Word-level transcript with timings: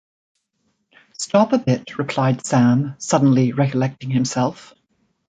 ‘Stop 1.13 1.53
a 1.53 1.59
bit,’ 1.59 1.99
replied 1.99 2.43
Sam, 2.43 2.95
suddenly 2.97 3.51
recollecting 3.53 4.09
himself. 4.09 4.73